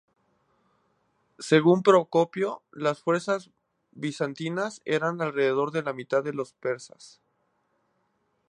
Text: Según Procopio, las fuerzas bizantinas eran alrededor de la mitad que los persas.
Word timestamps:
Según 1.37 1.83
Procopio, 1.83 2.63
las 2.71 3.03
fuerzas 3.03 3.51
bizantinas 3.91 4.81
eran 4.83 5.21
alrededor 5.21 5.69
de 5.69 5.83
la 5.83 5.93
mitad 5.93 6.23
que 6.23 6.33
los 6.33 6.53
persas. 6.53 7.21